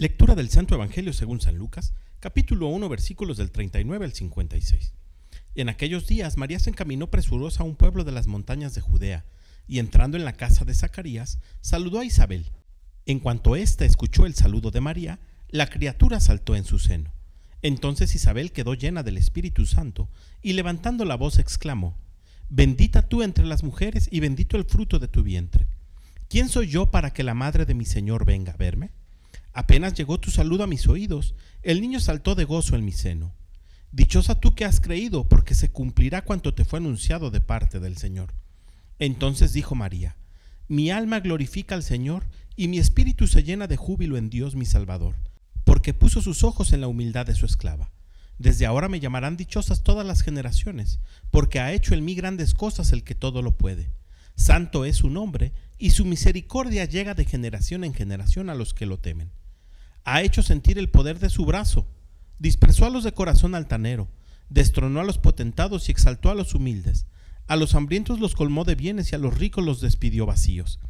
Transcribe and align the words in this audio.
Lectura 0.00 0.34
del 0.34 0.48
Santo 0.48 0.74
Evangelio 0.74 1.12
según 1.12 1.42
San 1.42 1.58
Lucas, 1.58 1.92
capítulo 2.20 2.68
1, 2.68 2.88
versículos 2.88 3.36
del 3.36 3.50
39 3.50 4.06
al 4.06 4.14
56. 4.14 4.94
En 5.56 5.68
aquellos 5.68 6.06
días 6.06 6.38
María 6.38 6.58
se 6.58 6.70
encaminó 6.70 7.10
presurosa 7.10 7.62
a 7.62 7.66
un 7.66 7.76
pueblo 7.76 8.02
de 8.02 8.12
las 8.12 8.26
montañas 8.26 8.74
de 8.74 8.80
Judea, 8.80 9.26
y 9.68 9.78
entrando 9.78 10.16
en 10.16 10.24
la 10.24 10.32
casa 10.32 10.64
de 10.64 10.74
Zacarías, 10.74 11.38
saludó 11.60 12.00
a 12.00 12.06
Isabel. 12.06 12.46
En 13.04 13.20
cuanto 13.20 13.56
ésta 13.56 13.84
escuchó 13.84 14.24
el 14.24 14.34
saludo 14.34 14.70
de 14.70 14.80
María, 14.80 15.18
la 15.50 15.66
criatura 15.66 16.18
saltó 16.18 16.56
en 16.56 16.64
su 16.64 16.78
seno. 16.78 17.12
Entonces 17.60 18.14
Isabel 18.14 18.52
quedó 18.52 18.72
llena 18.72 19.02
del 19.02 19.18
Espíritu 19.18 19.66
Santo, 19.66 20.08
y 20.40 20.54
levantando 20.54 21.04
la 21.04 21.16
voz 21.16 21.38
exclamó, 21.38 21.98
Bendita 22.48 23.06
tú 23.06 23.22
entre 23.22 23.44
las 23.44 23.62
mujeres 23.62 24.08
y 24.10 24.20
bendito 24.20 24.56
el 24.56 24.64
fruto 24.64 24.98
de 24.98 25.08
tu 25.08 25.22
vientre. 25.22 25.66
¿Quién 26.30 26.48
soy 26.48 26.68
yo 26.68 26.90
para 26.90 27.12
que 27.12 27.22
la 27.22 27.34
madre 27.34 27.66
de 27.66 27.74
mi 27.74 27.84
Señor 27.84 28.24
venga 28.24 28.54
a 28.54 28.56
verme? 28.56 28.92
Apenas 29.60 29.92
llegó 29.92 30.18
tu 30.18 30.30
saludo 30.30 30.64
a 30.64 30.66
mis 30.66 30.88
oídos, 30.88 31.34
el 31.62 31.82
niño 31.82 32.00
saltó 32.00 32.34
de 32.34 32.44
gozo 32.44 32.76
en 32.76 32.84
mi 32.86 32.92
seno. 32.92 33.34
Dichosa 33.92 34.40
tú 34.40 34.54
que 34.54 34.64
has 34.64 34.80
creído, 34.80 35.28
porque 35.28 35.54
se 35.54 35.70
cumplirá 35.70 36.24
cuanto 36.24 36.54
te 36.54 36.64
fue 36.64 36.78
anunciado 36.78 37.30
de 37.30 37.42
parte 37.42 37.78
del 37.78 37.98
Señor. 37.98 38.32
Entonces 38.98 39.52
dijo 39.52 39.74
María, 39.74 40.16
Mi 40.66 40.90
alma 40.90 41.20
glorifica 41.20 41.74
al 41.74 41.82
Señor, 41.82 42.26
y 42.56 42.68
mi 42.68 42.78
espíritu 42.78 43.26
se 43.26 43.42
llena 43.42 43.66
de 43.66 43.76
júbilo 43.76 44.16
en 44.16 44.30
Dios 44.30 44.54
mi 44.54 44.64
Salvador, 44.64 45.16
porque 45.64 45.92
puso 45.92 46.22
sus 46.22 46.42
ojos 46.42 46.72
en 46.72 46.80
la 46.80 46.88
humildad 46.88 47.26
de 47.26 47.34
su 47.34 47.44
esclava. 47.44 47.92
Desde 48.38 48.64
ahora 48.64 48.88
me 48.88 48.98
llamarán 48.98 49.36
dichosas 49.36 49.82
todas 49.82 50.06
las 50.06 50.22
generaciones, 50.22 51.00
porque 51.30 51.60
ha 51.60 51.74
hecho 51.74 51.92
en 51.92 52.02
mí 52.02 52.14
grandes 52.14 52.54
cosas 52.54 52.92
el 52.92 53.04
que 53.04 53.14
todo 53.14 53.42
lo 53.42 53.58
puede. 53.58 53.90
Santo 54.36 54.86
es 54.86 54.96
su 54.96 55.10
nombre, 55.10 55.52
y 55.76 55.90
su 55.90 56.06
misericordia 56.06 56.86
llega 56.86 57.12
de 57.12 57.26
generación 57.26 57.84
en 57.84 57.92
generación 57.92 58.48
a 58.48 58.54
los 58.54 58.72
que 58.72 58.86
lo 58.86 58.98
temen 58.98 59.32
ha 60.12 60.22
hecho 60.22 60.42
sentir 60.42 60.76
el 60.76 60.90
poder 60.90 61.20
de 61.20 61.30
su 61.30 61.44
brazo, 61.44 61.86
dispersó 62.40 62.84
a 62.84 62.90
los 62.90 63.04
de 63.04 63.12
corazón 63.12 63.54
altanero, 63.54 64.08
destronó 64.48 64.98
a 64.98 65.04
los 65.04 65.18
potentados 65.18 65.88
y 65.88 65.92
exaltó 65.92 66.30
a 66.30 66.34
los 66.34 66.52
humildes, 66.52 67.06
a 67.46 67.54
los 67.54 67.76
hambrientos 67.76 68.18
los 68.18 68.34
colmó 68.34 68.64
de 68.64 68.74
bienes 68.74 69.12
y 69.12 69.14
a 69.14 69.18
los 69.18 69.38
ricos 69.38 69.64
los 69.64 69.80
despidió 69.80 70.26
vacíos. 70.26 70.80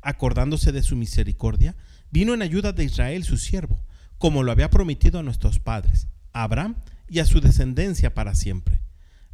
Acordándose 0.00 0.72
de 0.72 0.82
su 0.82 0.96
misericordia, 0.96 1.76
vino 2.10 2.32
en 2.32 2.40
ayuda 2.40 2.72
de 2.72 2.84
Israel 2.84 3.22
su 3.22 3.36
siervo, 3.36 3.84
como 4.16 4.42
lo 4.42 4.50
había 4.50 4.70
prometido 4.70 5.18
a 5.18 5.22
nuestros 5.22 5.58
padres, 5.58 6.08
a 6.32 6.44
Abraham 6.44 6.76
y 7.06 7.18
a 7.18 7.26
su 7.26 7.42
descendencia 7.42 8.14
para 8.14 8.34
siempre. 8.34 8.80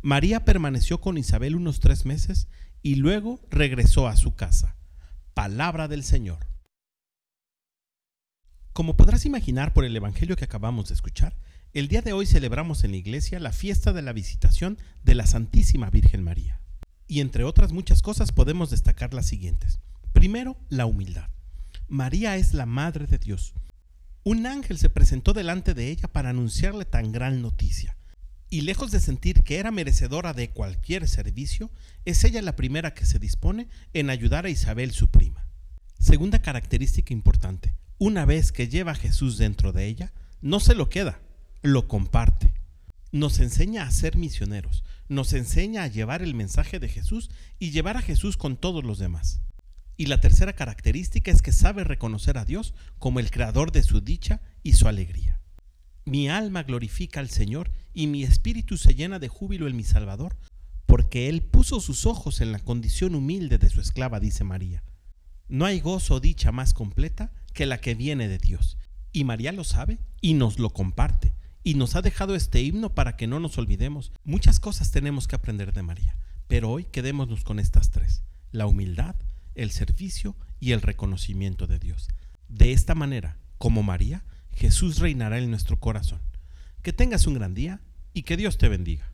María 0.02 0.44
permaneció 0.44 1.00
con 1.00 1.18
Isabel 1.18 1.54
unos 1.54 1.78
tres 1.78 2.04
meses 2.04 2.48
y 2.82 2.96
luego 2.96 3.40
regresó 3.48 4.08
a 4.08 4.16
su 4.16 4.34
casa. 4.34 4.74
Palabra 5.34 5.86
del 5.86 6.02
Señor. 6.02 6.55
Como 8.76 8.94
podrás 8.94 9.24
imaginar 9.24 9.72
por 9.72 9.86
el 9.86 9.96
Evangelio 9.96 10.36
que 10.36 10.44
acabamos 10.44 10.88
de 10.88 10.94
escuchar, 10.94 11.34
el 11.72 11.88
día 11.88 12.02
de 12.02 12.12
hoy 12.12 12.26
celebramos 12.26 12.84
en 12.84 12.90
la 12.90 12.98
iglesia 12.98 13.40
la 13.40 13.52
fiesta 13.52 13.94
de 13.94 14.02
la 14.02 14.12
visitación 14.12 14.76
de 15.02 15.14
la 15.14 15.26
Santísima 15.26 15.88
Virgen 15.88 16.22
María. 16.22 16.60
Y 17.08 17.20
entre 17.20 17.44
otras 17.44 17.72
muchas 17.72 18.02
cosas 18.02 18.32
podemos 18.32 18.68
destacar 18.68 19.14
las 19.14 19.24
siguientes. 19.24 19.80
Primero, 20.12 20.58
la 20.68 20.84
humildad. 20.84 21.30
María 21.88 22.36
es 22.36 22.52
la 22.52 22.66
Madre 22.66 23.06
de 23.06 23.16
Dios. 23.16 23.54
Un 24.24 24.44
ángel 24.44 24.76
se 24.76 24.90
presentó 24.90 25.32
delante 25.32 25.72
de 25.72 25.88
ella 25.88 26.08
para 26.08 26.28
anunciarle 26.28 26.84
tan 26.84 27.12
gran 27.12 27.40
noticia. 27.40 27.96
Y 28.50 28.60
lejos 28.60 28.90
de 28.90 29.00
sentir 29.00 29.42
que 29.42 29.56
era 29.56 29.70
merecedora 29.70 30.34
de 30.34 30.50
cualquier 30.50 31.08
servicio, 31.08 31.70
es 32.04 32.22
ella 32.24 32.42
la 32.42 32.56
primera 32.56 32.92
que 32.92 33.06
se 33.06 33.18
dispone 33.18 33.68
en 33.94 34.10
ayudar 34.10 34.44
a 34.44 34.50
Isabel 34.50 34.90
su 34.90 35.08
prima. 35.08 35.46
Segunda 35.98 36.42
característica 36.42 37.14
importante, 37.14 37.72
una 37.98 38.24
vez 38.24 38.52
que 38.52 38.68
lleva 38.68 38.92
a 38.92 38.96
Jesús 38.96 39.38
dentro 39.38 39.72
de 39.72 39.86
ella, 39.86 40.12
no 40.42 40.60
se 40.60 40.74
lo 40.74 40.88
queda, 40.88 41.20
lo 41.62 41.88
comparte. 41.88 42.52
Nos 43.12 43.40
enseña 43.40 43.84
a 43.84 43.90
ser 43.90 44.16
misioneros, 44.16 44.84
nos 45.08 45.32
enseña 45.32 45.84
a 45.84 45.88
llevar 45.88 46.22
el 46.22 46.34
mensaje 46.34 46.78
de 46.78 46.88
Jesús 46.88 47.30
y 47.58 47.70
llevar 47.70 47.96
a 47.96 48.02
Jesús 48.02 48.36
con 48.36 48.56
todos 48.56 48.84
los 48.84 48.98
demás. 48.98 49.40
Y 49.96 50.06
la 50.06 50.20
tercera 50.20 50.52
característica 50.52 51.30
es 51.30 51.40
que 51.40 51.52
sabe 51.52 51.84
reconocer 51.84 52.36
a 52.36 52.44
Dios 52.44 52.74
como 52.98 53.18
el 53.18 53.30
creador 53.30 53.72
de 53.72 53.82
su 53.82 54.02
dicha 54.02 54.42
y 54.62 54.74
su 54.74 54.88
alegría. 54.88 55.40
Mi 56.04 56.28
alma 56.28 56.64
glorifica 56.64 57.20
al 57.20 57.30
Señor 57.30 57.70
y 57.94 58.06
mi 58.06 58.22
espíritu 58.22 58.76
se 58.76 58.94
llena 58.94 59.18
de 59.18 59.28
júbilo 59.28 59.66
en 59.66 59.76
mi 59.76 59.84
Salvador, 59.84 60.36
porque 60.84 61.28
Él 61.28 61.42
puso 61.42 61.80
sus 61.80 62.04
ojos 62.04 62.40
en 62.42 62.52
la 62.52 62.58
condición 62.58 63.14
humilde 63.14 63.56
de 63.58 63.70
su 63.70 63.80
esclava, 63.80 64.20
dice 64.20 64.44
María. 64.44 64.84
No 65.48 65.64
hay 65.64 65.80
gozo 65.80 66.16
o 66.16 66.20
dicha 66.20 66.52
más 66.52 66.74
completa 66.74 67.32
que 67.56 67.66
la 67.66 67.80
que 67.80 67.94
viene 67.94 68.28
de 68.28 68.38
Dios. 68.38 68.76
Y 69.12 69.24
María 69.24 69.50
lo 69.50 69.64
sabe 69.64 69.98
y 70.20 70.34
nos 70.34 70.58
lo 70.58 70.70
comparte. 70.70 71.32
Y 71.64 71.74
nos 71.74 71.96
ha 71.96 72.02
dejado 72.02 72.36
este 72.36 72.60
himno 72.60 72.94
para 72.94 73.16
que 73.16 73.26
no 73.26 73.40
nos 73.40 73.56
olvidemos. 73.56 74.12
Muchas 74.24 74.60
cosas 74.60 74.92
tenemos 74.92 75.26
que 75.26 75.36
aprender 75.36 75.72
de 75.72 75.82
María, 75.82 76.18
pero 76.48 76.70
hoy 76.70 76.84
quedémonos 76.84 77.44
con 77.44 77.58
estas 77.58 77.90
tres. 77.90 78.22
La 78.52 78.66
humildad, 78.66 79.16
el 79.54 79.70
servicio 79.70 80.36
y 80.60 80.72
el 80.72 80.82
reconocimiento 80.82 81.66
de 81.66 81.78
Dios. 81.78 82.08
De 82.48 82.72
esta 82.72 82.94
manera, 82.94 83.38
como 83.56 83.82
María, 83.82 84.22
Jesús 84.52 84.98
reinará 84.98 85.38
en 85.38 85.50
nuestro 85.50 85.80
corazón. 85.80 86.20
Que 86.82 86.92
tengas 86.92 87.26
un 87.26 87.34
gran 87.34 87.54
día 87.54 87.80
y 88.12 88.24
que 88.24 88.36
Dios 88.36 88.58
te 88.58 88.68
bendiga. 88.68 89.10